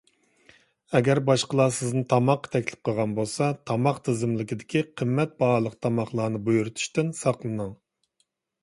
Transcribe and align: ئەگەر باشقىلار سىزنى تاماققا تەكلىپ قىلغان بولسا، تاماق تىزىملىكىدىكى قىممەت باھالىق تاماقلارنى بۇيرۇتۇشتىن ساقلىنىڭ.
ئەگەر 0.99 1.19
باشقىلار 1.27 1.75
سىزنى 1.75 2.01
تاماققا 2.13 2.51
تەكلىپ 2.55 2.89
قىلغان 2.89 3.13
بولسا، 3.19 3.51
تاماق 3.73 4.01
تىزىملىكىدىكى 4.09 4.85
قىممەت 5.03 5.37
باھالىق 5.45 5.79
تاماقلارنى 5.87 6.45
بۇيرۇتۇشتىن 6.51 7.15
ساقلىنىڭ. 7.23 7.73